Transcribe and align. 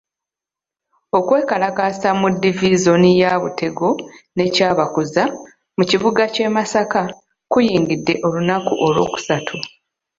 Okwekalakaasa 1.17 2.09
mu 2.21 2.27
divisoni 2.41 3.09
ya 3.21 3.31
Butego 3.41 3.89
ne 4.35 4.45
Kyabakuza 4.55 5.23
mu 5.77 5.83
kibuga 5.89 6.23
ky'e 6.33 6.49
Masaka 6.55 7.01
kuyingidde 7.51 8.13
olunaku 8.27 8.71
Olwokusatu. 8.85 9.55